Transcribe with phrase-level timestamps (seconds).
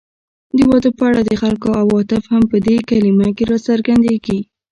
[0.57, 4.39] د واده په اړه د خلکو عواطف هم په دې کلمه کې راڅرګندېږي